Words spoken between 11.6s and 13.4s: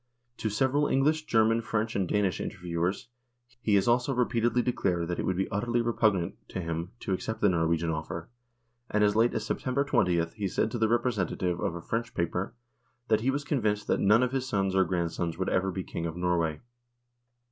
a French paper, that he